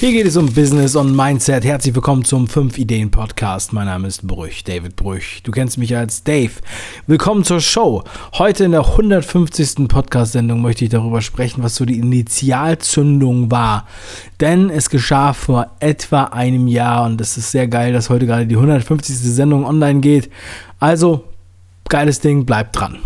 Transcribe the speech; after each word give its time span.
Hier 0.00 0.12
geht 0.12 0.24
es 0.24 0.38
um 0.38 0.46
Business 0.46 0.96
und 0.96 1.14
Mindset. 1.14 1.62
Herzlich 1.62 1.94
willkommen 1.94 2.24
zum 2.24 2.48
5 2.48 2.78
Ideen 2.78 3.10
Podcast. 3.10 3.74
Mein 3.74 3.84
Name 3.84 4.08
ist 4.08 4.26
Brüch, 4.26 4.64
David 4.64 4.96
Brüch. 4.96 5.42
Du 5.42 5.52
kennst 5.52 5.76
mich 5.76 5.94
als 5.94 6.24
Dave. 6.24 6.52
Willkommen 7.06 7.44
zur 7.44 7.60
Show. 7.60 8.02
Heute 8.32 8.64
in 8.64 8.70
der 8.70 8.86
150. 8.86 9.88
Podcast-Sendung 9.88 10.62
möchte 10.62 10.84
ich 10.84 10.90
darüber 10.90 11.20
sprechen, 11.20 11.62
was 11.62 11.74
so 11.74 11.84
die 11.84 11.98
Initialzündung 11.98 13.50
war. 13.50 13.86
Denn 14.40 14.70
es 14.70 14.88
geschah 14.88 15.34
vor 15.34 15.76
etwa 15.80 16.24
einem 16.24 16.66
Jahr 16.66 17.04
und 17.04 17.20
es 17.20 17.36
ist 17.36 17.50
sehr 17.50 17.68
geil, 17.68 17.92
dass 17.92 18.08
heute 18.08 18.24
gerade 18.24 18.46
die 18.46 18.56
150. 18.56 19.16
Sendung 19.16 19.66
online 19.66 20.00
geht. 20.00 20.30
Also, 20.78 21.24
geiles 21.90 22.20
Ding, 22.20 22.46
bleibt 22.46 22.74
dran. 22.74 23.00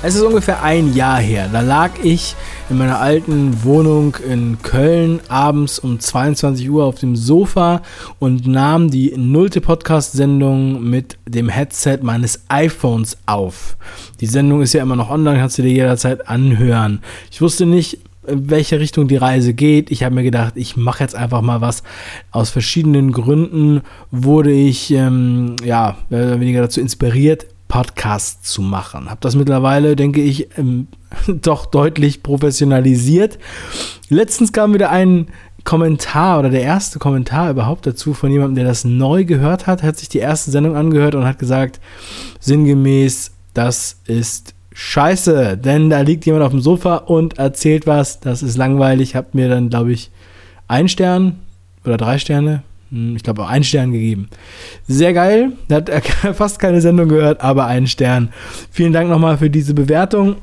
Es 0.00 0.14
ist 0.14 0.22
ungefähr 0.22 0.62
ein 0.62 0.94
Jahr 0.94 1.18
her. 1.18 1.50
Da 1.52 1.60
lag 1.60 1.90
ich 2.04 2.36
in 2.70 2.78
meiner 2.78 3.00
alten 3.00 3.64
Wohnung 3.64 4.14
in 4.30 4.56
Köln 4.62 5.18
abends 5.26 5.80
um 5.80 5.98
22 5.98 6.70
Uhr 6.70 6.84
auf 6.84 7.00
dem 7.00 7.16
Sofa 7.16 7.82
und 8.20 8.46
nahm 8.46 8.92
die 8.92 9.12
nullte 9.16 9.60
Podcast-Sendung 9.60 10.88
mit 10.88 11.18
dem 11.26 11.48
Headset 11.48 11.98
meines 12.02 12.44
iPhones 12.48 13.18
auf. 13.26 13.76
Die 14.20 14.26
Sendung 14.26 14.62
ist 14.62 14.72
ja 14.72 14.82
immer 14.82 14.94
noch 14.94 15.10
online, 15.10 15.40
kannst 15.40 15.58
du 15.58 15.62
dir 15.62 15.72
jederzeit 15.72 16.28
anhören. 16.28 17.00
Ich 17.32 17.40
wusste 17.40 17.66
nicht, 17.66 17.98
in 18.24 18.50
welche 18.50 18.78
Richtung 18.78 19.08
die 19.08 19.16
Reise 19.16 19.52
geht. 19.52 19.90
Ich 19.90 20.04
habe 20.04 20.14
mir 20.14 20.22
gedacht, 20.22 20.52
ich 20.54 20.76
mache 20.76 21.02
jetzt 21.02 21.16
einfach 21.16 21.40
mal 21.40 21.60
was. 21.60 21.82
Aus 22.30 22.50
verschiedenen 22.50 23.10
Gründen 23.10 23.80
wurde 24.12 24.52
ich 24.52 24.92
ähm, 24.92 25.56
ja 25.64 25.96
weniger 26.08 26.60
dazu 26.60 26.80
inspiriert, 26.80 27.46
Podcast 27.68 28.46
zu 28.46 28.62
machen. 28.62 29.10
Habe 29.10 29.20
das 29.20 29.36
mittlerweile, 29.36 29.94
denke 29.94 30.20
ich, 30.22 30.48
ähm, 30.58 30.88
doch 31.28 31.66
deutlich 31.66 32.22
professionalisiert. 32.22 33.38
Letztens 34.08 34.52
kam 34.52 34.74
wieder 34.74 34.90
ein 34.90 35.28
Kommentar 35.64 36.38
oder 36.38 36.48
der 36.48 36.62
erste 36.62 36.98
Kommentar 36.98 37.50
überhaupt 37.50 37.86
dazu 37.86 38.14
von 38.14 38.30
jemandem, 38.30 38.56
der 38.56 38.64
das 38.64 38.84
neu 38.84 39.24
gehört 39.24 39.66
hat, 39.66 39.82
hat 39.82 39.98
sich 39.98 40.08
die 40.08 40.18
erste 40.18 40.50
Sendung 40.50 40.76
angehört 40.76 41.14
und 41.14 41.26
hat 41.26 41.38
gesagt, 41.38 41.78
sinngemäß, 42.40 43.32
das 43.52 44.00
ist 44.06 44.54
scheiße, 44.72 45.58
denn 45.58 45.90
da 45.90 46.00
liegt 46.00 46.24
jemand 46.24 46.44
auf 46.44 46.52
dem 46.52 46.60
Sofa 46.60 46.96
und 46.96 47.38
erzählt 47.38 47.86
was, 47.86 48.20
das 48.20 48.42
ist 48.42 48.56
langweilig, 48.56 49.14
hat 49.14 49.34
mir 49.34 49.48
dann, 49.48 49.68
glaube 49.68 49.92
ich, 49.92 50.10
ein 50.68 50.88
Stern 50.88 51.40
oder 51.84 51.96
drei 51.96 52.18
Sterne, 52.18 52.62
ich 52.90 53.22
glaube, 53.22 53.46
einen 53.46 53.64
Stern 53.64 53.92
gegeben. 53.92 54.28
Sehr 54.86 55.12
geil. 55.12 55.52
Hat 55.70 55.90
fast 56.34 56.58
keine 56.58 56.80
Sendung 56.80 57.08
gehört, 57.08 57.40
aber 57.40 57.66
einen 57.66 57.86
Stern. 57.86 58.30
Vielen 58.70 58.92
Dank 58.92 59.08
nochmal 59.10 59.38
für 59.38 59.50
diese 59.50 59.74
Bewertung. 59.74 60.36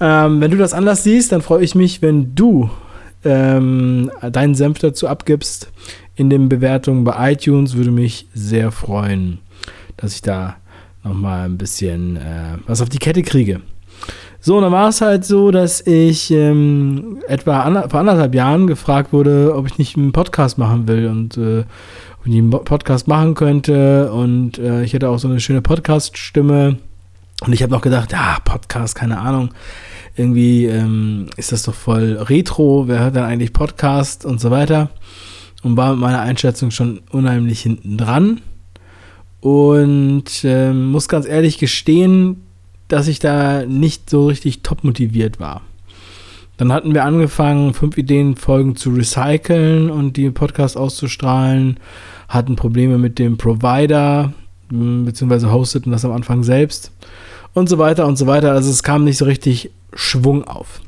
Ähm, 0.00 0.40
wenn 0.40 0.50
du 0.50 0.56
das 0.56 0.72
anders 0.72 1.04
siehst, 1.04 1.32
dann 1.32 1.42
freue 1.42 1.64
ich 1.64 1.74
mich, 1.74 2.00
wenn 2.00 2.34
du 2.34 2.70
ähm, 3.24 4.10
deinen 4.32 4.54
Senf 4.54 4.78
dazu 4.78 5.08
abgibst 5.08 5.70
in 6.16 6.30
den 6.30 6.48
Bewertungen 6.48 7.04
bei 7.04 7.32
iTunes. 7.32 7.76
Würde 7.76 7.90
mich 7.90 8.28
sehr 8.34 8.70
freuen, 8.70 9.38
dass 9.96 10.14
ich 10.14 10.22
da 10.22 10.56
nochmal 11.04 11.46
ein 11.46 11.58
bisschen 11.58 12.16
äh, 12.16 12.56
was 12.66 12.80
auf 12.80 12.88
die 12.88 12.98
Kette 12.98 13.22
kriege. 13.22 13.60
So, 14.40 14.56
und 14.56 14.62
dann 14.62 14.72
war 14.72 14.88
es 14.88 15.00
halt 15.00 15.24
so, 15.24 15.50
dass 15.50 15.80
ich 15.80 16.30
ähm, 16.30 17.18
etwa 17.26 17.62
ander, 17.62 17.90
vor 17.90 18.00
anderthalb 18.00 18.34
Jahren 18.36 18.68
gefragt 18.68 19.12
wurde, 19.12 19.54
ob 19.56 19.66
ich 19.66 19.78
nicht 19.78 19.96
einen 19.96 20.12
Podcast 20.12 20.58
machen 20.58 20.86
will 20.86 21.08
und 21.08 21.36
äh, 21.36 21.64
ob 22.20 22.26
ich 22.26 22.32
einen 22.32 22.50
Podcast 22.50 23.08
machen 23.08 23.34
könnte. 23.34 24.12
Und 24.12 24.58
äh, 24.58 24.84
ich 24.84 24.92
hätte 24.92 25.08
auch 25.08 25.18
so 25.18 25.26
eine 25.26 25.40
schöne 25.40 25.60
Podcast-Stimme. 25.60 26.76
Und 27.44 27.52
ich 27.52 27.62
habe 27.62 27.72
noch 27.72 27.80
gedacht, 27.80 28.12
ja, 28.12 28.38
Podcast, 28.44 28.94
keine 28.94 29.18
Ahnung. 29.18 29.50
Irgendwie 30.16 30.66
ähm, 30.66 31.26
ist 31.36 31.50
das 31.50 31.64
doch 31.64 31.74
voll 31.74 32.16
retro. 32.20 32.84
Wer 32.86 33.00
hört 33.00 33.16
dann 33.16 33.24
eigentlich 33.24 33.52
Podcast 33.52 34.24
und 34.24 34.40
so 34.40 34.52
weiter? 34.52 34.90
Und 35.64 35.76
war 35.76 35.90
mit 35.92 36.00
meiner 36.00 36.20
Einschätzung 36.20 36.70
schon 36.70 37.00
unheimlich 37.10 37.60
hinten 37.60 37.96
dran. 37.96 38.40
Und 39.40 40.44
äh, 40.44 40.72
muss 40.72 41.08
ganz 41.08 41.26
ehrlich 41.26 41.58
gestehen, 41.58 42.42
dass 42.88 43.08
ich 43.08 43.18
da 43.18 43.64
nicht 43.64 44.10
so 44.10 44.26
richtig 44.26 44.62
top 44.62 44.84
motiviert 44.84 45.40
war. 45.40 45.62
Dann 46.56 46.72
hatten 46.72 46.92
wir 46.92 47.04
angefangen, 47.04 47.72
fünf 47.72 47.96
Ideenfolgen 47.96 48.74
zu 48.74 48.90
recyceln 48.90 49.90
und 49.90 50.16
die 50.16 50.30
Podcast 50.30 50.76
auszustrahlen, 50.76 51.78
hatten 52.28 52.56
Probleme 52.56 52.98
mit 52.98 53.18
dem 53.18 53.36
Provider, 53.38 54.32
hm, 54.70 55.04
beziehungsweise 55.04 55.52
hosteten 55.52 55.92
das 55.92 56.04
am 56.04 56.12
Anfang 56.12 56.42
selbst 56.42 56.90
und 57.54 57.68
so 57.68 57.78
weiter 57.78 58.06
und 58.06 58.16
so 58.16 58.26
weiter. 58.26 58.52
Also 58.52 58.70
es 58.70 58.82
kam 58.82 59.04
nicht 59.04 59.18
so 59.18 59.24
richtig 59.24 59.70
Schwung 59.94 60.44
auf. 60.44 60.80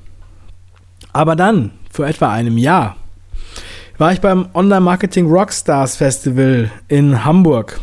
Aber 1.13 1.37
dann, 1.37 1.71
vor 1.91 2.07
etwa 2.07 2.33
einem 2.33 2.59
Jahr, 2.59 2.97
war 3.99 4.13
ich 4.13 4.21
beim 4.21 4.49
Online 4.55 4.81
Marketing 4.81 5.27
Rockstars 5.31 5.97
Festival 5.97 6.71
in 6.89 7.25
Hamburg. 7.25 7.81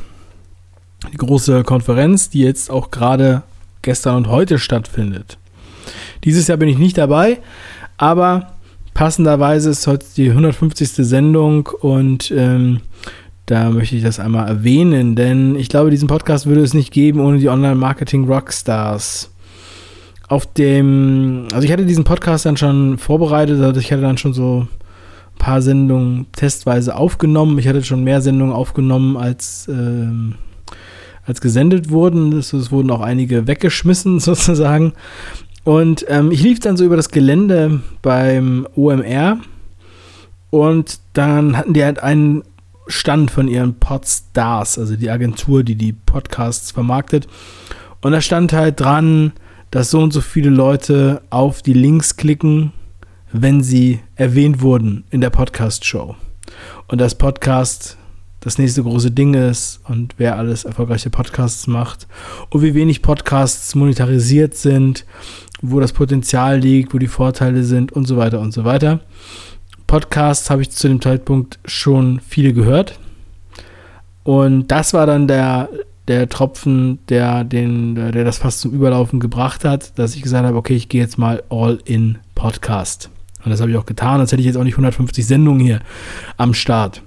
Die 1.14 1.18
große 1.18 1.64
Konferenz, 1.64 2.30
die 2.30 2.42
jetzt 2.42 2.72
auch 2.72 2.92
gerade 2.92 3.44
gestern 3.88 4.18
und 4.18 4.28
heute 4.28 4.60
stattfindet. 4.60 5.38
Dieses 6.26 6.48
Jahr 6.48 6.58
bin 6.58 6.68
ich 6.68 6.78
nicht 6.78 6.98
dabei, 6.98 7.40
aber 7.96 8.58
passenderweise 8.94 9.70
ist 9.70 9.88
heute 9.88 10.06
die 10.18 10.30
150. 10.30 10.90
Sendung 11.08 11.68
und 11.68 12.30
ähm, 12.36 12.82
da 13.46 13.70
möchte 13.70 13.96
ich 13.96 14.04
das 14.04 14.20
einmal 14.20 14.46
erwähnen, 14.46 15.16
denn 15.16 15.56
ich 15.56 15.70
glaube, 15.70 15.90
diesen 15.90 16.10
Podcast 16.10 16.48
würde 16.48 16.64
es 16.64 16.74
nicht 16.74 16.92
geben 16.92 17.22
ohne 17.22 17.38
die 17.38 17.48
Online-Marketing-Rockstars. 17.48 19.32
Auf 20.28 20.46
dem, 20.54 21.48
also 21.54 21.64
ich 21.64 21.72
hatte 21.72 21.86
diesen 21.86 22.04
Podcast 22.04 22.46
dann 22.46 22.58
schon 22.58 22.98
vorbereitet, 22.98 23.62
also 23.62 23.80
ich 23.80 23.90
hatte 23.94 24.02
dann 24.02 24.18
schon 24.18 24.34
so 24.34 24.68
ein 24.68 25.38
paar 25.40 25.62
Sendungen 25.62 26.26
testweise 26.34 26.98
aufgenommen. 26.98 27.58
Ich 27.58 27.70
hatte 27.70 27.86
schon 27.86 28.04
mehr 28.04 28.20
Sendungen 28.20 28.54
aufgenommen 28.54 29.16
als 29.16 29.70
ähm, 29.70 30.36
als 31.28 31.42
gesendet 31.42 31.92
wurden. 31.92 32.34
Es, 32.34 32.54
es 32.54 32.72
wurden 32.72 32.90
auch 32.90 33.02
einige 33.02 33.46
weggeschmissen 33.46 34.20
sozusagen. 34.22 34.94
Und 35.64 36.06
ähm, 36.08 36.32
ich 36.32 36.42
lief 36.42 36.60
dann 36.60 36.78
so 36.78 36.86
über 36.86 36.96
das 36.96 37.10
Gelände 37.10 37.82
beim 38.02 38.66
OMR 38.76 39.38
und 40.50 41.00
dann 41.12 41.58
hatten 41.58 41.74
die 41.74 41.84
halt 41.84 42.02
einen 42.02 42.44
Stand 42.88 43.32
von 43.32 43.50
ihren 43.50 43.76
Podstars, 43.76 44.80
also 44.80 44.96
die 44.96 45.10
Agentur, 45.10 45.64
die 45.64 45.76
die 45.76 45.92
Podcasts 45.92 46.72
vermarktet. 46.72 47.28
Und 48.02 48.14
da 48.14 48.22
stand 48.22 48.54
halt 48.54 48.80
dran, 48.80 49.34
dass 49.72 49.92
so 49.92 50.00
und 50.00 50.14
so 50.14 50.22
viele 50.22 50.50
Leute 50.50 51.22
auf 51.30 51.62
die 51.62 51.74
Links 51.74 52.16
klicken, 52.16 52.72
wenn 53.34 53.62
sie 53.62 54.00
erwähnt 54.16 54.62
wurden 54.62 55.04
in 55.10 55.20
der 55.20 55.32
Podcast-Show. 55.32 56.16
Und 56.88 57.02
das 57.02 57.16
Podcast 57.16 57.98
das 58.40 58.58
nächste 58.58 58.84
große 58.84 59.12
Ding 59.12 59.34
ist 59.34 59.82
und 59.88 60.14
wer 60.18 60.38
alles 60.38 60.64
erfolgreiche 60.64 61.10
Podcasts 61.10 61.68
macht 61.68 62.08
und 62.50 62.62
wie 62.62 62.74
wenig 62.74 63.02
Podcasts 63.02 63.74
monetarisiert 63.76 64.56
sind, 64.56 65.06
wo 65.62 65.80
das 65.80 65.92
Potenzial 65.92 66.60
liegt, 66.60 66.94
wo 66.94 67.00
die 67.00 67.08
Vorteile 67.08 67.64
sind 67.64 67.92
und 67.92 68.06
so 68.06 68.18
weiter 68.18 68.40
und 68.40 68.54
so 68.54 68.64
weiter. 68.64 69.02
Podcasts 69.88 70.50
habe 70.50 70.62
ich 70.62 70.70
zu 70.70 70.88
dem 70.88 71.02
Zeitpunkt 71.02 71.60
schon 71.66 72.20
viele 72.28 72.54
gehört. 72.54 73.00
Und 74.24 74.68
das 74.68 74.94
war 74.94 75.06
dann 75.06 75.28
der, 75.28 75.70
der 76.08 76.28
Tropfen, 76.28 77.00
der, 77.08 77.46
den, 77.46 77.96
der 77.96 78.26
das 78.26 78.38
fast 78.38 78.60
zum 78.60 78.74
Überlaufen 78.74 79.20
gebracht 79.20 79.64
hat, 79.64 79.98
dass 79.98 80.16
ich 80.16 80.22
gesagt 80.22 80.46
habe, 80.46 80.58
okay, 80.58 80.76
ich 80.76 80.90
gehe 80.90 81.02
jetzt 81.02 81.18
mal 81.18 81.44
all 81.50 81.80
in 81.86 82.18
Podcast. 82.36 83.10
Und 83.44 83.52
das 83.52 83.62
habe 83.62 83.72
ich 83.72 83.78
auch 83.78 83.86
getan, 83.86 84.20
als 84.20 84.32
hätte 84.34 84.42
ich 84.42 84.46
jetzt 84.46 84.58
auch 84.58 84.64
nicht 84.64 84.74
150 84.74 85.26
Sendungen 85.26 85.62
hier 85.62 85.80
am 86.36 86.54
Start. 86.54 87.02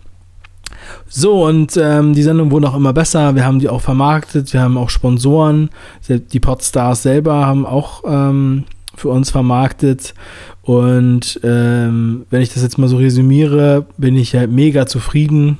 So, 1.08 1.46
und 1.46 1.76
ähm, 1.76 2.14
die 2.14 2.22
Sendung 2.22 2.50
wurde 2.50 2.68
auch 2.68 2.76
immer 2.76 2.92
besser. 2.92 3.34
Wir 3.34 3.44
haben 3.44 3.58
die 3.58 3.68
auch 3.68 3.80
vermarktet, 3.80 4.52
wir 4.52 4.60
haben 4.60 4.78
auch 4.78 4.90
Sponsoren. 4.90 5.70
Die 6.08 6.40
Podstars 6.40 7.02
selber 7.02 7.46
haben 7.46 7.66
auch 7.66 8.02
ähm, 8.06 8.64
für 8.94 9.08
uns 9.08 9.30
vermarktet. 9.30 10.14
Und 10.62 11.40
ähm, 11.42 12.26
wenn 12.30 12.42
ich 12.42 12.52
das 12.52 12.62
jetzt 12.62 12.78
mal 12.78 12.88
so 12.88 12.98
resümiere, 12.98 13.86
bin 13.96 14.16
ich 14.16 14.34
halt 14.34 14.50
mega 14.50 14.86
zufrieden. 14.86 15.58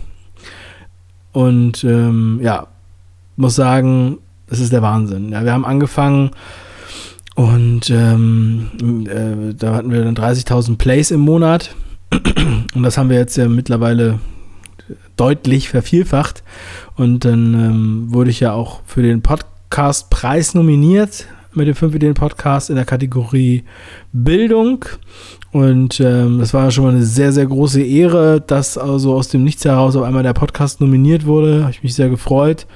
Und 1.32 1.85
ähm, 1.85 2.41
ja, 2.43 2.67
muss 3.37 3.55
sagen, 3.55 4.19
das 4.49 4.61
ist 4.61 4.73
der 4.73 4.82
Wahnsinn. 4.82 5.31
Ja, 5.31 5.44
wir 5.44 5.53
haben 5.53 5.65
angefangen 5.65 6.31
und 7.41 7.88
ähm, 7.88 8.71
äh, 9.06 9.55
da 9.55 9.75
hatten 9.75 9.91
wir 9.91 10.05
dann 10.05 10.15
30.000 10.15 10.77
Plays 10.77 11.11
im 11.11 11.21
Monat. 11.21 11.75
Und 12.75 12.82
das 12.82 12.99
haben 12.99 13.09
wir 13.09 13.17
jetzt 13.17 13.37
ja 13.37 13.49
mittlerweile 13.49 14.19
deutlich 15.17 15.69
vervielfacht. 15.69 16.43
Und 16.97 17.25
dann 17.25 17.55
ähm, 17.55 18.05
wurde 18.09 18.31
ich 18.31 18.41
ja 18.41 18.53
auch 18.53 18.83
für 18.85 19.03
den 19.03 19.23
Podcastpreis 19.23 20.55
nominiert 20.55 21.27
mit 21.53 21.67
dem 21.67 21.75
5 21.75 21.95
Ideen 21.97 22.15
Podcast 22.15 22.71
in 22.71 22.77
der 22.77 22.85
Kategorie 22.85 23.65
Bildung. 24.13 24.85
Und 25.53 25.99
ähm, 25.99 26.39
das 26.39 26.55
war 26.55 26.71
schon 26.71 26.85
mal 26.85 26.91
eine 26.91 27.03
sehr, 27.03 27.33
sehr 27.33 27.47
große 27.47 27.83
Ehre, 27.83 28.41
dass 28.41 28.79
also 28.79 29.15
aus 29.15 29.29
dem 29.29 29.43
Nichts 29.43 29.65
heraus 29.65 29.97
auf 29.97 30.05
einmal 30.05 30.23
der 30.23 30.33
Podcast 30.33 30.81
nominiert 30.81 31.27
wurde. 31.27 31.63
Habe 31.63 31.73
ich 31.73 31.83
mich 31.83 31.95
sehr 31.95 32.09
gefreut. 32.09 32.67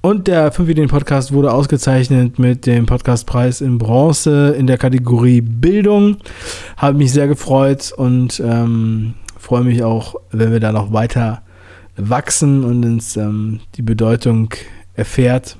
Und 0.00 0.28
der 0.28 0.52
5 0.52 0.68
Ideen 0.68 0.88
Podcast 0.88 1.32
wurde 1.32 1.52
ausgezeichnet 1.52 2.38
mit 2.38 2.66
dem 2.66 2.86
Podcastpreis 2.86 3.60
in 3.60 3.78
Bronze 3.78 4.50
in 4.50 4.68
der 4.68 4.78
Kategorie 4.78 5.40
Bildung. 5.40 6.18
Habe 6.76 6.98
mich 6.98 7.12
sehr 7.12 7.26
gefreut 7.26 7.92
und 7.96 8.40
ähm, 8.44 9.14
freue 9.36 9.64
mich 9.64 9.82
auch, 9.82 10.14
wenn 10.30 10.52
wir 10.52 10.60
da 10.60 10.70
noch 10.70 10.92
weiter 10.92 11.42
wachsen 11.96 12.64
und 12.64 12.84
uns 12.84 13.16
ähm, 13.16 13.60
die 13.76 13.82
Bedeutung 13.82 14.50
erfährt. 14.94 15.56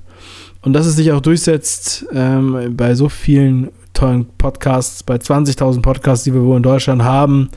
Und 0.63 0.73
dass 0.73 0.87
es 0.87 0.97
sich 0.97 1.13
auch 1.13 1.21
durchsetzt 1.21 2.07
ähm, 2.13 2.75
bei 2.77 2.95
so 2.95 3.09
vielen 3.09 3.69
tollen 3.93 4.27
Podcasts, 4.39 5.03
bei 5.03 5.17
20.000 5.17 5.83
Podcasts, 5.83 6.25
die 6.25 6.35
wir 6.35 6.43
wohl 6.43 6.57
in 6.57 6.63
Deutschland 6.63 7.03
haben. 7.03 7.51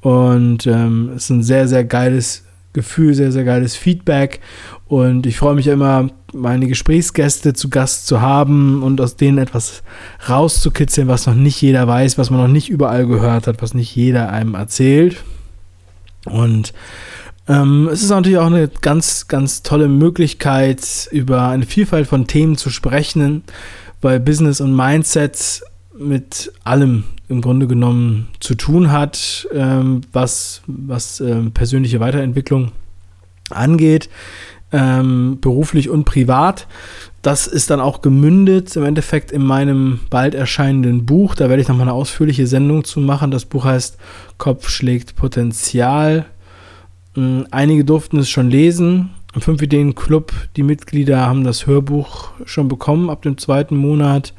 Und 0.00 0.66
ähm, 0.66 1.12
es 1.16 1.24
ist 1.24 1.30
ein 1.30 1.42
sehr, 1.42 1.68
sehr 1.68 1.84
geiles 1.84 2.44
Gefühl, 2.72 3.14
sehr, 3.14 3.32
sehr 3.32 3.44
geiles 3.44 3.76
Feedback. 3.76 4.40
Und 4.86 5.26
ich 5.26 5.36
freue 5.36 5.54
mich 5.54 5.66
immer, 5.66 6.08
meine 6.32 6.66
Gesprächsgäste 6.66 7.54
zu 7.54 7.70
Gast 7.70 8.06
zu 8.06 8.20
haben 8.20 8.82
und 8.82 9.00
aus 9.00 9.16
denen 9.16 9.38
etwas 9.38 9.82
rauszukitzeln, 10.28 11.08
was 11.08 11.26
noch 11.26 11.34
nicht 11.34 11.60
jeder 11.60 11.86
weiß, 11.86 12.18
was 12.18 12.30
man 12.30 12.40
noch 12.40 12.48
nicht 12.48 12.70
überall 12.70 13.06
gehört 13.06 13.46
hat, 13.46 13.62
was 13.62 13.74
nicht 13.74 13.94
jeder 13.94 14.30
einem 14.30 14.54
erzählt. 14.54 15.22
Und 16.24 16.72
ähm, 17.48 17.88
es 17.92 18.02
ist 18.02 18.10
natürlich 18.10 18.38
auch 18.38 18.46
eine 18.46 18.68
ganz, 18.68 19.26
ganz 19.28 19.62
tolle 19.62 19.88
Möglichkeit, 19.88 21.08
über 21.10 21.48
eine 21.48 21.66
Vielfalt 21.66 22.06
von 22.06 22.26
Themen 22.26 22.56
zu 22.56 22.70
sprechen, 22.70 23.42
weil 24.00 24.20
Business 24.20 24.60
und 24.60 24.74
Mindset 24.74 25.62
mit 25.98 26.52
allem 26.64 27.04
im 27.28 27.40
Grunde 27.40 27.66
genommen 27.66 28.28
zu 28.40 28.54
tun 28.54 28.92
hat, 28.92 29.48
ähm, 29.52 30.02
was, 30.12 30.62
was 30.66 31.20
ähm, 31.20 31.52
persönliche 31.52 32.00
Weiterentwicklung 32.00 32.72
angeht, 33.50 34.08
ähm, 34.70 35.38
beruflich 35.40 35.88
und 35.90 36.04
privat. 36.04 36.66
Das 37.22 37.46
ist 37.46 37.70
dann 37.70 37.80
auch 37.80 38.02
gemündet 38.02 38.74
im 38.76 38.84
Endeffekt 38.84 39.30
in 39.30 39.42
meinem 39.42 40.00
bald 40.10 40.34
erscheinenden 40.34 41.06
Buch. 41.06 41.34
Da 41.34 41.48
werde 41.48 41.62
ich 41.62 41.68
nochmal 41.68 41.88
eine 41.88 41.94
ausführliche 41.94 42.46
Sendung 42.46 42.84
zu 42.84 43.00
machen. 43.00 43.30
Das 43.30 43.44
Buch 43.44 43.64
heißt 43.64 43.96
Kopf 44.38 44.68
schlägt 44.68 45.14
Potenzial. 45.14 46.26
Ähm, 47.16 47.46
einige 47.50 47.84
durften 47.84 48.18
es 48.18 48.30
schon 48.30 48.50
lesen. 48.50 49.10
Im 49.34 49.40
5 49.40 49.62
Ideen 49.62 49.94
Club, 49.94 50.32
die 50.56 50.62
Mitglieder 50.62 51.20
haben 51.20 51.44
das 51.44 51.66
Hörbuch 51.66 52.30
schon 52.44 52.68
bekommen 52.68 53.08
ab 53.08 53.22
dem 53.22 53.38
zweiten 53.38 53.76
Monat. 53.76 54.34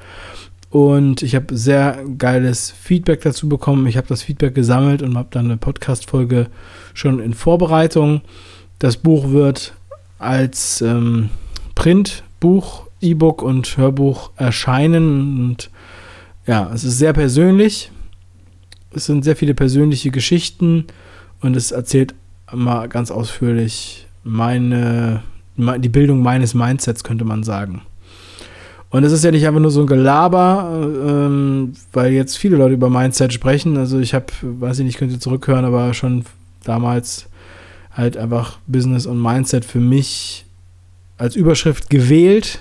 Und 0.69 1.21
ich 1.21 1.35
habe 1.35 1.55
sehr 1.55 2.03
geiles 2.17 2.71
Feedback 2.71 3.21
dazu 3.21 3.47
bekommen. 3.47 3.85
Ich 3.85 3.97
habe 3.97 4.07
das 4.07 4.23
Feedback 4.23 4.55
gesammelt 4.55 5.01
und 5.03 5.17
habe 5.17 5.29
dann 5.31 5.45
eine 5.45 5.57
Podcast-Folge 5.57 6.47
schon 6.93 7.19
in 7.19 7.33
Vorbereitung. 7.33 8.21
Das 8.79 8.97
Buch 8.97 9.29
wird 9.29 9.73
als 10.17 10.81
ähm, 10.81 11.29
Printbuch, 11.75 12.87
E-Book 13.01 13.41
und 13.41 13.77
Hörbuch 13.77 14.31
erscheinen. 14.35 15.45
Und 15.49 15.69
ja, 16.47 16.71
es 16.73 16.83
ist 16.83 16.97
sehr 16.97 17.13
persönlich. 17.13 17.91
Es 18.95 19.05
sind 19.05 19.23
sehr 19.23 19.35
viele 19.35 19.53
persönliche 19.53 20.11
Geschichten 20.11 20.85
und 21.41 21.55
es 21.55 21.71
erzählt 21.71 22.15
mal 22.53 22.88
ganz 22.88 23.11
ausführlich 23.11 24.07
meine, 24.23 25.23
die 25.57 25.89
Bildung 25.89 26.21
meines 26.21 26.53
Mindsets, 26.53 27.03
könnte 27.03 27.25
man 27.25 27.44
sagen. 27.44 27.81
Und 28.94 29.03
es 29.03 29.11
ist 29.11 29.23
ja 29.23 29.31
nicht 29.31 29.47
einfach 29.47 29.59
nur 29.59 29.71
so 29.71 29.81
ein 29.81 29.88
Gelaber, 29.88 30.88
ähm, 31.07 31.73
weil 31.94 32.13
jetzt 32.13 32.38
viele 32.38 32.57
Leute 32.57 32.75
über 32.75 32.91
Mindset 32.91 33.33
sprechen. 33.33 33.75
Also 33.75 34.00
ich 34.00 34.13
habe, 34.13 34.27
weiß 34.41 34.79
ich 34.79 34.85
nicht, 34.85 35.00
könnt 35.00 35.11
ihr 35.11 35.19
zurückhören, 35.19 35.65
aber 35.65 35.95
schon 35.95 36.25
damals 36.63 37.27
halt 37.91 38.17
einfach 38.17 38.59
Business 38.67 39.07
und 39.07 39.19
Mindset 39.19 39.65
für 39.65 39.79
mich 39.79 40.45
als 41.17 41.35
Überschrift 41.35 41.89
gewählt, 41.89 42.59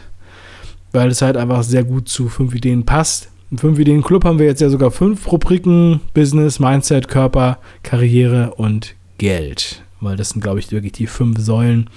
weil 0.93 1.11
es 1.11 1.21
halt 1.21 1.37
einfach 1.37 1.63
sehr 1.65 1.85
gut 1.85 2.09
zu 2.09 2.29
fünf 2.29 2.55
Ideen 2.55 2.87
passt. 2.87 3.29
Im 3.51 3.59
fünf 3.59 3.79
Ideen 3.79 4.03
Club 4.03 4.25
haben 4.25 4.39
wir 4.39 4.47
jetzt 4.47 4.63
ja 4.63 4.71
sogar 4.71 4.91
fünf 4.91 5.31
Rubriken: 5.31 6.01
Business, 6.15 6.59
Mindset, 6.59 7.09
Körper, 7.09 7.59
Karriere 7.83 8.55
und 8.55 8.95
Geld. 9.23 9.85
Weil 10.01 10.17
das 10.17 10.31
sind, 10.31 10.41
glaube 10.41 10.59
ich, 10.59 10.73
wirklich 10.73 10.95
die 10.95 11.07
fünf 11.07 11.39
Säulen, 11.39 11.89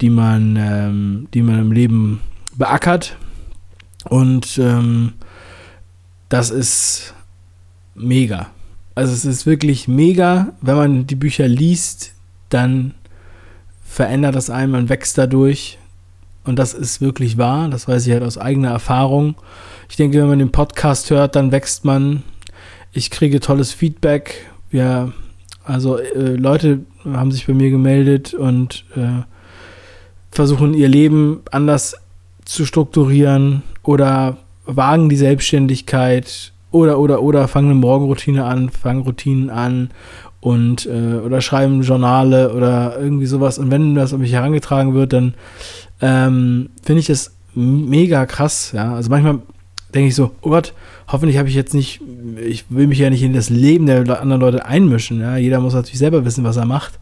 die 0.00 0.08
man, 0.08 0.54
ähm, 0.56 1.26
die 1.34 1.42
man 1.42 1.58
im 1.58 1.72
Leben 1.72 2.20
beackert. 2.54 3.16
Und 4.04 4.56
ähm, 4.58 5.14
das 6.28 6.50
ist 6.50 7.12
mega. 7.96 8.52
Also 8.94 9.12
es 9.12 9.24
ist 9.24 9.46
wirklich 9.46 9.88
mega, 9.88 10.52
wenn 10.60 10.76
man 10.76 11.06
die 11.08 11.16
Bücher 11.16 11.48
liest, 11.48 12.12
dann 12.50 12.94
verändert 13.84 14.36
das 14.36 14.48
einen, 14.48 14.70
man 14.70 14.88
wächst 14.88 15.18
dadurch. 15.18 15.76
Und 16.44 16.56
das 16.56 16.72
ist 16.72 17.00
wirklich 17.00 17.36
wahr, 17.36 17.68
das 17.68 17.88
weiß 17.88 18.06
ich 18.06 18.12
halt 18.12 18.22
aus 18.22 18.38
eigener 18.38 18.70
Erfahrung. 18.70 19.34
Ich 19.90 19.96
denke, 19.96 20.20
wenn 20.20 20.28
man 20.28 20.38
den 20.38 20.52
Podcast 20.52 21.10
hört, 21.10 21.34
dann 21.34 21.50
wächst 21.50 21.84
man. 21.84 22.22
Ich 22.92 23.10
kriege 23.10 23.40
tolles 23.40 23.72
Feedback. 23.72 24.46
Wir, 24.70 25.12
also 25.66 25.98
äh, 25.98 26.36
Leute 26.36 26.80
haben 27.04 27.32
sich 27.32 27.46
bei 27.46 27.52
mir 27.52 27.70
gemeldet 27.70 28.34
und 28.34 28.84
äh, 28.94 29.22
versuchen 30.30 30.74
ihr 30.74 30.88
Leben 30.88 31.40
anders 31.50 31.96
zu 32.44 32.64
strukturieren 32.64 33.62
oder 33.82 34.36
wagen 34.64 35.08
die 35.08 35.16
Selbstständigkeit 35.16 36.52
oder 36.70 36.98
oder 36.98 37.22
oder 37.22 37.48
fangen 37.48 37.70
eine 37.70 37.78
Morgenroutine 37.78 38.44
an, 38.44 38.70
fangen 38.70 39.02
Routinen 39.02 39.50
an 39.50 39.90
und 40.40 40.86
äh, 40.86 41.16
oder 41.24 41.40
schreiben 41.40 41.82
Journale 41.82 42.52
oder 42.54 42.98
irgendwie 43.00 43.26
sowas. 43.26 43.58
Und 43.58 43.70
wenn 43.70 43.94
das 43.94 44.14
an 44.14 44.20
mich 44.20 44.32
herangetragen 44.32 44.94
wird, 44.94 45.12
dann 45.12 45.34
ähm, 46.00 46.70
finde 46.82 47.00
ich 47.00 47.06
das 47.06 47.36
mega 47.54 48.26
krass. 48.26 48.72
Ja, 48.72 48.94
also 48.94 49.10
manchmal 49.10 49.40
denke 49.96 50.08
ich 50.08 50.14
so, 50.14 50.32
oh 50.42 50.50
Gott, 50.50 50.74
hoffentlich 51.08 51.38
habe 51.38 51.48
ich 51.48 51.54
jetzt 51.54 51.74
nicht, 51.74 52.00
ich 52.44 52.66
will 52.68 52.86
mich 52.86 52.98
ja 52.98 53.10
nicht 53.10 53.22
in 53.22 53.32
das 53.32 53.50
Leben 53.50 53.86
der 53.86 54.20
anderen 54.20 54.40
Leute 54.40 54.66
einmischen. 54.66 55.20
Ja, 55.20 55.36
jeder 55.36 55.60
muss 55.60 55.74
natürlich 55.74 55.98
selber 55.98 56.24
wissen, 56.24 56.44
was 56.44 56.56
er 56.56 56.66
macht. 56.66 56.98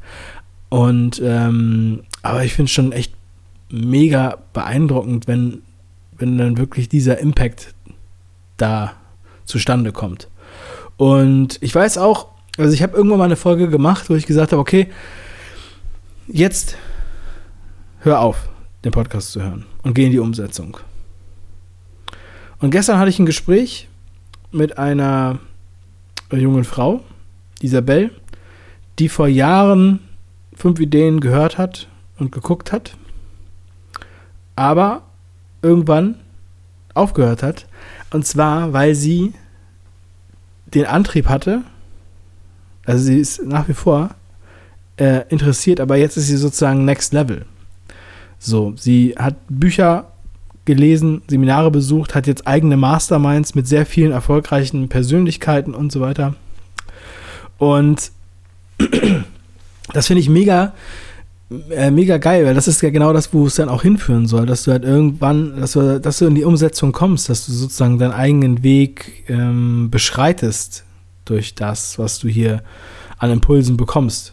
Und 0.69 1.21
ähm, 1.23 2.05
aber 2.23 2.45
ich 2.45 2.55
finde 2.55 2.69
es 2.69 2.73
schon 2.73 2.93
echt 2.93 3.13
mega 3.71 4.39
beeindruckend, 4.53 5.27
wenn, 5.27 5.63
wenn 6.17 6.39
dann 6.39 6.57
wirklich 6.57 6.89
dieser 6.89 7.19
Impact 7.19 7.75
da 8.57 8.93
zustande 9.45 9.93
kommt. 9.93 10.29
Und 10.97 11.59
ich 11.61 11.75
weiß 11.75 11.99
auch, 11.99 12.29
also 12.57 12.73
ich 12.73 12.83
habe 12.83 12.97
irgendwann 12.97 13.19
mal 13.19 13.25
eine 13.25 13.37
Folge 13.37 13.69
gemacht, 13.69 14.09
wo 14.09 14.15
ich 14.15 14.27
gesagt 14.27 14.53
habe, 14.53 14.61
okay, 14.61 14.89
jetzt 16.29 16.77
hör 18.01 18.21
auf, 18.21 18.49
den 18.85 18.93
Podcast 18.93 19.33
zu 19.33 19.43
hören 19.43 19.67
und 19.83 19.95
geh 19.95 20.07
in 20.07 20.13
die 20.13 20.21
Umsetzung. 20.21 20.79
Und 22.65 22.71
gestern 22.71 22.99
hatte 22.99 23.11
ich 23.11 23.19
ein 23.19 23.27
Gespräch 23.27 23.89
mit 24.51 24.79
einer 24.79 25.39
jungen 26.33 26.65
Frau, 26.65 27.03
Isabel, 27.61 28.11
die 28.99 29.11
vor 29.11 29.29
Jahren 29.29 30.01
fünf 30.55 30.81
Ideen 30.81 31.21
gehört 31.21 31.59
hat 31.59 31.89
und 32.19 32.33
geguckt 32.33 32.73
hat 32.73 32.97
aber 34.57 35.03
irgendwann 35.63 36.17
aufgehört 36.95 37.43
hat. 37.43 37.67
Und 38.11 38.27
zwar, 38.27 38.73
weil 38.73 38.95
sie 38.95 39.33
den 40.67 40.87
Antrieb 40.87 41.29
hatte, 41.29 41.63
also 42.85 43.03
sie 43.05 43.19
ist 43.19 43.43
nach 43.45 43.69
wie 43.69 43.75
vor 43.75 44.11
äh, 44.97 45.27
interessiert, 45.29 45.81
aber 45.81 45.97
jetzt 45.97 46.17
ist 46.17 46.27
sie 46.27 46.37
sozusagen 46.37 46.85
Next 46.85 47.13
Level. 47.13 47.47
So, 48.39 48.75
sie 48.77 49.15
hat 49.17 49.37
Bücher 49.49 50.13
gelesen, 50.65 51.23
Seminare 51.29 51.71
besucht, 51.71 52.15
hat 52.15 52.27
jetzt 52.27 52.47
eigene 52.47 52.77
Masterminds 52.77 53.55
mit 53.55 53.67
sehr 53.67 53.87
vielen 53.87 54.13
erfolgreichen 54.13 54.89
Persönlichkeiten 54.89 55.75
und 55.75 55.93
so 55.93 56.01
weiter. 56.01 56.35
Und 57.59 58.11
das 59.93 60.07
finde 60.07 60.21
ich 60.21 60.29
mega 60.29 60.73
äh, 61.71 61.91
mega 61.91 62.17
geil, 62.19 62.47
weil 62.47 62.55
das 62.55 62.69
ist 62.69 62.81
ja 62.83 62.91
genau 62.91 63.13
das, 63.13 63.33
wo 63.35 63.47
es 63.47 63.57
dann 63.57 63.69
auch 63.69 63.83
hinführen 63.83 64.27
soll, 64.27 64.47
dass 64.47 64.65
du 64.65 64.73
halt 64.73 64.85
irgendwann, 64.85 65.61
dass 65.61 65.73
du, 65.73 66.01
dass 66.01 66.19
du 66.19 66.27
in 66.27 66.35
die 66.35 66.45
Umsetzung 66.45 66.93
kommst, 66.93 67.29
dass 67.29 67.47
du 67.47 67.53
sozusagen 67.53 67.99
deinen 67.99 68.13
eigenen 68.13 68.63
Weg 68.63 69.25
ähm, 69.29 69.91
beschreitest 69.91 70.85
durch 71.25 71.55
das, 71.55 71.99
was 71.99 72.19
du 72.19 72.29
hier 72.29 72.63
an 73.19 73.31
Impulsen 73.31 73.77
bekommst. 73.77 74.33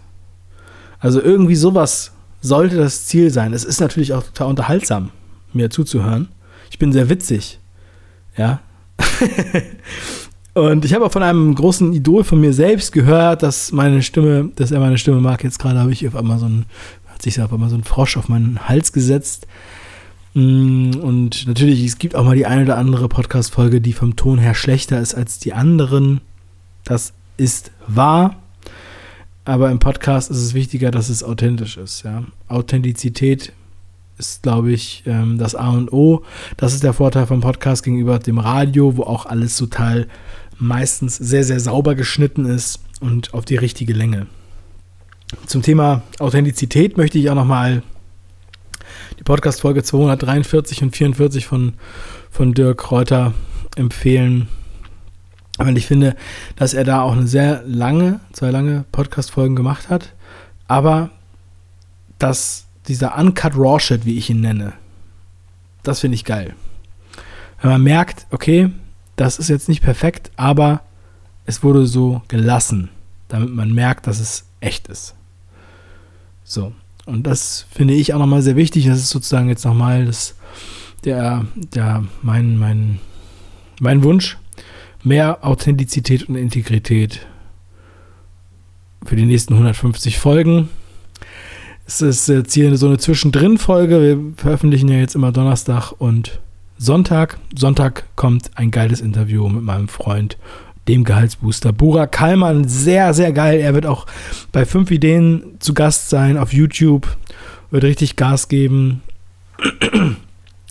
Also 1.00 1.22
irgendwie 1.22 1.56
sowas 1.56 2.12
sollte 2.42 2.78
das 2.78 3.06
Ziel 3.06 3.30
sein. 3.30 3.54
Es 3.54 3.66
ist 3.66 3.82
natürlich 3.82 4.14
auch 4.14 4.24
total 4.24 4.48
unterhaltsam, 4.48 5.12
mir 5.56 5.70
zuzuhören. 5.70 6.30
Ich 6.70 6.80
bin 6.80 6.92
sehr 6.92 7.10
witzig. 7.10 7.60
Ja. 8.38 8.62
Und 10.54 10.84
ich 10.84 10.94
habe 10.94 11.06
auch 11.06 11.12
von 11.12 11.24
einem 11.24 11.56
großen 11.56 11.94
Idol 11.94 12.26
von 12.26 12.42
mir 12.42 12.52
selbst 12.52 12.92
gehört, 12.92 13.42
dass 13.42 13.72
meine 13.72 14.04
Stimme, 14.04 14.52
dass 14.56 14.72
er 14.72 14.82
meine 14.82 14.98
Stimme 14.98 15.22
mag. 15.22 15.44
Jetzt 15.44 15.60
gerade 15.60 15.80
habe 15.80 15.94
ich 15.94 16.06
auf 16.06 16.16
einmal 16.16 16.40
so 16.40 16.46
ein 16.46 16.66
hat 17.22 17.22
sich 17.22 17.40
aber 17.40 17.60
mal 17.60 17.70
so 17.70 17.76
ein 17.76 17.84
Frosch 17.84 18.18
auf 18.18 18.30
meinen 18.30 18.68
Hals 18.68 18.94
gesetzt. 18.94 19.46
Mm, 20.34 20.96
und 21.02 21.46
natürlich, 21.46 21.86
es 21.86 22.00
gibt 22.00 22.16
auch 22.16 22.24
mal 22.24 22.36
die 22.36 22.48
eine 22.48 22.64
oder 22.64 22.78
andere 22.78 23.08
Podcast-Folge, 23.10 23.80
die 23.80 23.94
vom 23.94 24.16
Ton 24.16 24.40
her 24.40 24.56
schlechter 24.56 25.00
ist 25.00 25.14
als 25.14 25.38
die 25.38 25.54
anderen. 25.54 26.22
Das 26.84 27.14
ist 27.38 27.72
wahr. 27.86 28.38
Aber 29.46 29.70
im 29.70 29.78
Podcast 29.78 30.32
ist 30.32 30.38
es 30.38 30.56
wichtiger, 30.56 30.90
dass 30.90 31.10
es 31.10 31.24
authentisch 31.24 31.78
ist. 31.78 32.04
Ja? 32.04 32.24
Authentizität 32.48 33.54
ist, 34.22 34.44
glaube 34.44 34.72
ich, 34.72 35.04
ähm, 35.08 35.38
das 35.38 35.56
A 35.56 35.70
und 35.70 35.92
O. 35.92 36.24
Das 36.56 36.74
ist 36.74 36.84
der 36.84 36.94
Vorteil 36.94 37.26
vom 37.26 37.42
Podcast 37.42 37.84
gegenüber 37.84 38.20
dem 38.20 38.38
Radio, 38.38 38.96
wo 38.96 39.04
auch 39.04 39.26
alles 39.26 39.58
total 39.58 40.08
meistens 40.58 41.18
sehr, 41.18 41.44
sehr 41.44 41.60
sauber 41.60 41.96
geschnitten 41.96 42.46
ist 42.46 42.80
und 43.00 43.34
auf 43.34 43.46
die 43.46 43.56
richtige 43.56 43.94
Länge. 43.94 44.28
Zum 45.48 45.64
Thema 45.64 46.04
Authentizität 46.20 46.98
möchte 46.98 47.18
ich 47.18 47.30
auch 47.30 47.36
nochmal 47.36 47.82
die 49.18 49.24
Podcast-Folge 49.24 49.82
243 49.82 50.84
und 50.84 50.96
44 50.96 51.48
von, 51.48 51.74
von 52.30 52.54
Dirk 52.54 52.92
Reuter 52.92 53.34
empfehlen. 53.76 54.48
Weil 55.58 55.78
ich 55.78 55.88
finde, 55.88 56.16
dass 56.56 56.74
er 56.74 56.84
da 56.84 57.02
auch 57.02 57.14
eine 57.14 57.28
sehr 57.28 57.64
lange, 57.66 58.20
zwei 58.34 58.52
lange 58.52 58.86
Podcast-Folgen 58.92 59.56
gemacht 59.56 59.90
hat. 59.90 60.14
Aber 60.68 61.10
dass 62.20 62.68
dieser 62.88 63.18
Uncut 63.18 63.56
Raw 63.56 63.80
Shit, 63.80 64.06
wie 64.06 64.18
ich 64.18 64.30
ihn 64.30 64.42
nenne, 64.42 64.74
das 65.84 66.00
finde 66.00 66.16
ich 66.16 66.26
geil. 66.26 66.56
Wenn 67.62 67.72
man 67.72 67.84
merkt, 67.84 68.26
okay, 68.32 68.72
das 69.16 69.38
ist 69.38 69.50
jetzt 69.50 69.70
nicht 69.70 69.84
perfekt, 69.84 70.32
aber 70.36 70.82
es 71.46 71.64
wurde 71.64 71.86
so 71.86 72.22
gelassen, 72.28 72.90
damit 73.28 73.54
man 73.54 73.72
merkt, 73.72 74.08
dass 74.08 74.20
es 74.20 74.46
echt 74.60 74.88
ist. 74.88 75.16
So. 76.44 76.74
Und 77.06 77.26
das 77.26 77.66
finde 77.72 77.94
ich 77.94 78.14
auch 78.14 78.20
nochmal 78.20 78.42
sehr 78.42 78.56
wichtig. 78.56 78.86
Das 78.86 79.00
ist 79.00 79.10
sozusagen 79.10 79.50
jetzt 79.50 79.66
nochmal 79.66 80.06
das, 80.06 80.36
der, 81.04 81.46
der, 81.56 82.06
mein, 82.22 82.58
mein, 82.58 83.00
mein 83.80 84.04
Wunsch. 84.04 84.38
Mehr 85.04 85.40
Authentizität 85.44 86.30
und 86.30 86.36
Integrität 86.36 87.26
für 89.04 89.16
die 89.16 89.26
nächsten 89.26 89.54
150 89.54 90.20
Folgen. 90.20 90.70
Es 91.92 92.02
ist 92.02 92.30
jetzt 92.30 92.54
hier 92.54 92.78
so 92.78 92.88
eine 92.88 93.00
Zwischendrin-Folge. 93.00 94.02
Wir 94.02 94.34
veröffentlichen 94.38 94.88
ja 94.88 94.98
jetzt 94.98 95.14
immer 95.14 95.34
Donnerstag 95.34 95.92
und 95.92 96.40
Sonntag. 96.78 97.38
Sonntag 97.54 98.06
kommt 98.16 98.50
ein 98.56 98.72
geiles 98.72 99.02
Interview 99.02 99.50
mit 99.50 99.64
meinem 99.64 99.90
Freund 99.90 100.38
dem 100.88 101.04
Gehaltsbooster. 101.04 101.74
Bura 101.74 102.08
Kallmann, 102.08 102.66
sehr, 102.66 103.14
sehr 103.14 103.34
geil. 103.34 103.60
Er 103.60 103.74
wird 103.74 103.86
auch 103.86 104.06
bei 104.54 104.66
fünf 104.66 104.90
Ideen 104.90 105.58
zu 105.60 105.74
Gast 105.74 106.10
sein 106.10 106.38
auf 106.38 106.54
YouTube, 106.54 107.18
wird 107.72 107.84
richtig 107.84 108.16
Gas 108.16 108.48
geben. 108.48 109.02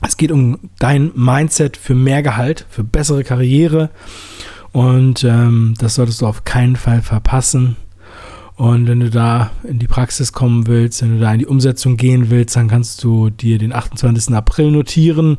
Es 0.01 0.17
geht 0.17 0.33
um 0.33 0.59
dein 0.79 1.13
Mindset 1.15 1.77
für 1.77 1.95
mehr 1.95 2.23
Gehalt, 2.23 2.65
für 2.71 2.83
bessere 2.83 3.25
Karriere. 3.25 3.91
Und 4.73 5.23
ähm, 5.25 5.75
das 5.79 5.97
solltest 5.97 6.23
du 6.23 6.27
auf 6.27 6.45
keinen 6.45 6.77
Fall 6.77 7.03
verpassen. 7.03 7.77
Und 8.61 8.89
wenn 8.89 9.01
du 9.01 9.09
da 9.09 9.53
in 9.63 9.79
die 9.79 9.87
Praxis 9.87 10.35
kommen 10.35 10.67
willst, 10.67 11.01
wenn 11.01 11.15
du 11.15 11.21
da 11.21 11.33
in 11.33 11.39
die 11.39 11.47
Umsetzung 11.47 11.97
gehen 11.97 12.29
willst, 12.29 12.57
dann 12.57 12.69
kannst 12.69 13.03
du 13.03 13.31
dir 13.31 13.57
den 13.57 13.73
28. 13.73 14.35
April 14.35 14.71
notieren. 14.71 15.39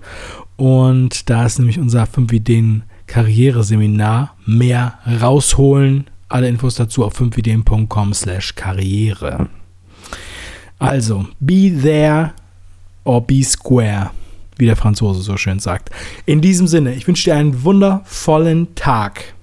Und 0.56 1.30
da 1.30 1.46
ist 1.46 1.60
nämlich 1.60 1.78
unser 1.78 2.08
5 2.08 2.34
Ideen 2.34 2.82
Karriereseminar 3.06 4.36
mehr 4.48 4.96
rausholen. 5.22 6.06
Alle 6.30 6.50
Infos 6.50 6.74
dazu 6.74 7.06
auf 7.06 7.22
5ideen.com 7.22 8.16
slash 8.16 8.56
Karriere. 8.56 9.50
Also, 10.80 11.28
be 11.40 11.72
there 11.80 12.32
or 13.04 13.22
be 13.22 13.44
square, 13.44 14.10
wie 14.58 14.66
der 14.66 14.76
Franzose 14.76 15.22
so 15.22 15.38
schön 15.38 15.60
sagt. 15.60 15.92
In 16.26 16.42
diesem 16.42 16.66
Sinne, 16.66 16.96
ich 16.96 17.08
wünsche 17.08 17.26
dir 17.26 17.36
einen 17.36 17.64
wundervollen 17.64 18.74
Tag. 18.74 19.36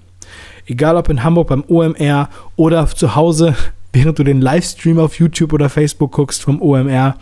Egal 0.68 0.96
ob 0.96 1.08
in 1.08 1.24
Hamburg 1.24 1.48
beim 1.48 1.64
OMR 1.66 2.28
oder 2.56 2.86
zu 2.86 3.16
Hause, 3.16 3.56
während 3.92 4.18
du 4.18 4.22
den 4.22 4.40
Livestream 4.40 4.98
auf 4.98 5.18
YouTube 5.18 5.52
oder 5.52 5.68
Facebook 5.68 6.12
guckst 6.12 6.42
vom 6.42 6.60
OMR 6.60 7.16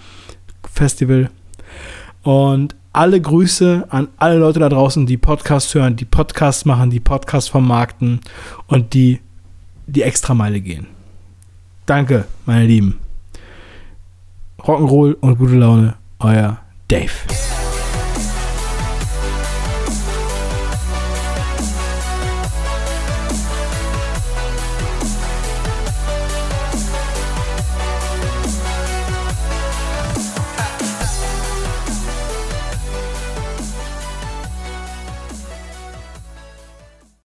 Festival. 0.70 1.30
Und 2.22 2.74
alle 2.92 3.20
Grüße 3.20 3.86
an 3.88 4.08
alle 4.16 4.38
Leute 4.38 4.58
da 4.58 4.68
draußen, 4.68 5.06
die 5.06 5.16
Podcasts 5.16 5.74
hören, 5.74 5.96
die 5.96 6.04
Podcasts 6.04 6.64
machen, 6.64 6.90
die 6.90 7.00
Podcasts 7.00 7.48
vermarkten 7.48 8.20
und 8.66 8.94
die 8.94 9.20
die 9.86 10.02
Extrameile 10.02 10.60
gehen. 10.60 10.86
Danke, 11.86 12.24
meine 12.44 12.66
Lieben. 12.66 12.98
Rock'n'Roll 14.58 15.14
und 15.20 15.38
gute 15.38 15.54
Laune, 15.54 15.94
euer 16.18 16.58
Dave. 16.88 17.12